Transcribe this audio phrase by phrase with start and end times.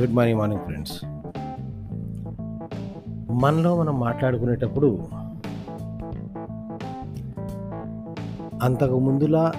[0.00, 1.04] Good morning morning friends.
[3.30, 5.00] మనలో మనం మాట్లాడుకునేటప్పుడు
[8.62, 9.52] అంతకు ముందులా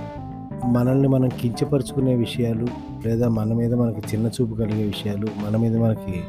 [0.66, 2.68] మనల్ని మనం కించపరుచుకునే విషయాలు
[3.06, 6.24] లేదా మన మీద మనకి చిన్న చూపు కలిగే విషయాలు మన మీద మనకి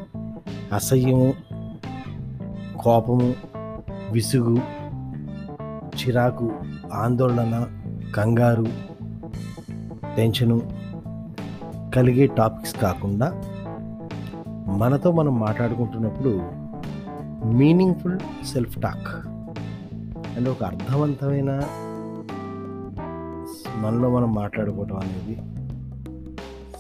[0.73, 1.35] అసహ్యము
[2.81, 3.35] కోపము
[4.13, 4.59] విసుగు
[5.97, 6.51] చిరాకు
[6.93, 7.67] ఆందోళన
[8.17, 8.67] కంగారు
[10.17, 10.63] టెన్షను
[11.97, 13.43] కలిగే టాపిక్స్ కాకుండా
[14.77, 16.33] మనతో మనం మాట్లాడుకుంటున్నప్పుడు
[17.55, 19.09] మీనింగ్ఫుల్ సెల్ఫ్ టాక్
[20.37, 21.51] అంటే ఒక అర్థవంతమైన
[23.77, 25.37] మనలో మనం మాట్లాడుకోవటం అనేది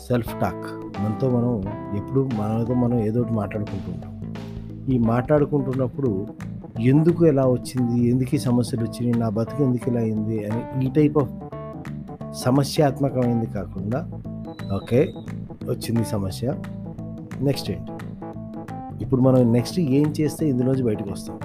[0.06, 0.66] సెల్ఫ్ టాక్
[1.00, 1.52] మనతో మనం
[1.96, 4.14] ఎప్పుడు మనతో మనం ఏదో ఒకటి మాట్లాడుకుంటుంటాం
[4.92, 6.10] ఈ మాట్లాడుకుంటున్నప్పుడు
[6.82, 11.18] ఎందుకు ఎలా వచ్చింది ఎందుకు ఈ సమస్యలు వచ్చినాయి నా బతుకు ఎందుకు ఇలా అయింది అని ఈ టైప్
[11.18, 11.32] ఆఫ్
[12.34, 14.00] సమస్యాత్మకమైంది కాకుండా
[14.74, 15.00] ఓకే
[15.68, 16.46] వచ్చింది సమస్య.
[17.42, 17.92] నెక్స్ట్ ఏంటి
[19.02, 21.38] ఇప్పుడు మనం నెక్స్ట్ ఏం చేస్తే ఇందులోంచి బయటకు వస్తాం?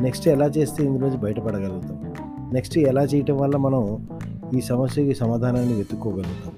[0.00, 2.14] నెక్స్ట్ ఎలా చేస్తే ఇందులోంచి బయటపడగలుగుతాం?
[2.52, 4.08] నెక్స్ట్ ఎలా చేయటం వల్ల మనం
[4.54, 6.54] ఈ సమస్యకి సమాధానాన్ని వెతుక్కోగలుగుతాం?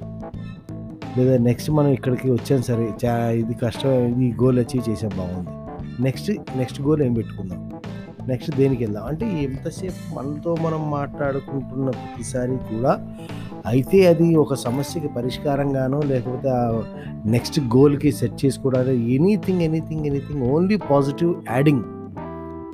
[1.19, 5.50] లేదా నెక్స్ట్ మనం ఇక్కడికి వచ్చాం సరే చా ఇది కష్టం ఈ గోల్ అచీవ్ చేసాం బాగుంది.
[6.02, 7.70] నెక్స్ట్ నెక్స్ట్ గోల్ ఏం పెట్టుకుందాం
[8.28, 9.05] నెక్స్ట్ దేనికి వెళ్దాం?
[9.05, 13.17] అంటే ఎంతసేపు మనతో మనం మాట్లాడుకుంటున్న ప్రతిసారి కూడా
[13.66, 16.48] అయితే అది ఒక సమస్యకి పరిష్కారంగానో లేకపోతే
[17.30, 21.83] నెక్స్ట్ గోల్కి సెట్ చేసుకోవడానికి anything anything anything only positive adding.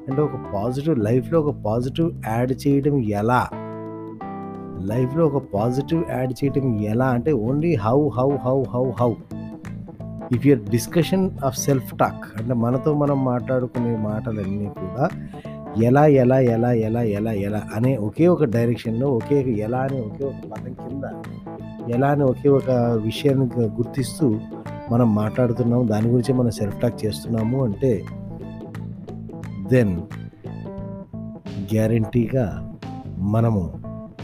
[0.08, 3.48] అంటే ఒక పాజిటివ్ లైఫ్లో ఒక పాజిటివ్ యాడ్ చేయడం ఎలా?
[4.80, 7.06] లైఫ్లో ఒక పాజిటివ్ యాడ్ చేయడం ఎలా?
[7.06, 9.14] అంటే only how how how how how.
[10.32, 15.08] If your discussion of self talk అంటే మనతో మనం మాట్లాడుకునే మాటలన్నీ కూడా
[15.76, 20.32] ఎలా ఎలా ఎలా ఎలా ఎలా ఎలా అనే ఒకే ఒక డైరెక్షన్లో ఒకే ఎలా అనే ఒకే ఒక
[20.52, 21.02] పదం కింద
[21.90, 22.70] ఎలా అని ఒకే ఒక
[23.02, 24.40] విషయాన్ని గుర్తిస్తూ
[24.90, 25.88] మనం మాట్లాడుతున్నాము.
[25.88, 28.04] దాని గురించి మనం సెల్ఫ్ టాక్ చేస్తున్నాము అంటే
[29.70, 30.00] దెన్
[31.74, 32.76] గ్యారంటీగా
[33.18, 33.72] మనము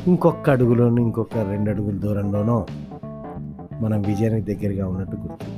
[0.07, 2.67] ఇంకొక అడుగులోనూ ఇంకొక రెండు అడుగుల దూరంలోనో
[3.81, 5.55] మనం విజయానికి దగ్గరగా ఉన్నట్టు గుర్తు.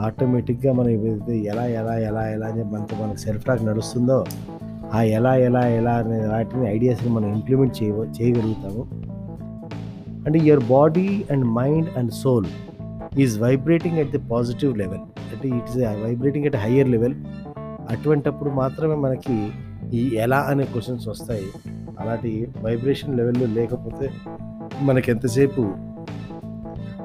[0.00, 4.24] ఆటోమేటిక్గా మనం ఏదైతే ఎలా ఎలా ఎలా ఎలా అని మనతో మనకు సెల్ఫ్ టాక్ నడుస్తుందో
[4.94, 8.82] ఆ ఎలా ఎలా ఎలా అనే వాటిని ఐడియాస్ని మనం ఇంప్లిమెంట్ చేయ చేయగలుగుతాము.
[10.26, 12.46] అంటే your body and mind and soul
[13.18, 15.00] is vibrating at the positive level.
[15.32, 17.14] అంటే it is vibrating at higher level.
[17.90, 19.48] అటువంటప్పుడు మాత్రమే మనకి
[19.92, 21.46] ఈ ఎలా అనే క్వశ్చన్స్ వస్తాయి.
[22.00, 24.10] అలాంటి వైబ్రేషన్ లెవెల్లో లేకపోతే
[24.82, 25.74] మనకి ఎంతసేపు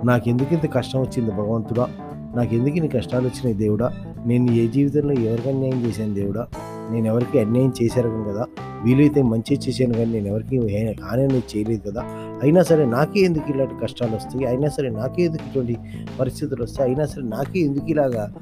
[0.05, 1.87] నాకు ఎందుకు ఇంత కష్టం వచ్చింది భగవంతుడా?
[2.35, 3.91] నాకు ఎందుకు ఇన్ని కష్టాలు వచ్చినాయి దేవుడా?
[4.25, 6.47] నేను ఏ జీవితంలో ఎవరికి అన్యాయం చేశాను దేవుడా?
[6.91, 8.45] నేను ఎవరికి అన్యాయం చేశాను కదా
[8.83, 10.57] వీలైతే మంచి చేశాను కానీ నేను ఎవరికి
[11.01, 12.01] హాని చేయలేదు కదా.
[12.43, 14.45] అయినా సరే నాకే ఎందుకు ఇలాంటి కష్టాలు వస్తాయి?
[14.45, 15.77] అయినా సరే నాకే ఎందుకు ఇటువంటి
[16.19, 16.89] పరిస్థితులు వస్తాయి?
[16.89, 18.33] అయినా సరే నాకే ఎందుకు ఇలాగా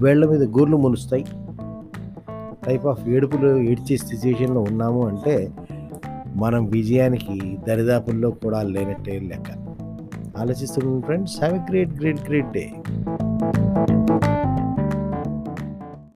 [0.00, 1.24] వేళ్ళ మీద గోర్లు మునుస్తాయి
[2.66, 5.50] టైప్ ఆఫ్ ఏడుపులు ఏడ్చే సిచ్యువేషన్లో ఉన్నాము అంటే
[6.36, 9.50] మనం విజయానికి దరిదాపుల్లో కూడా లేనట్టే లెక్క.
[10.38, 12.70] ఆలోచిస్తున్నాం friends have a great great great day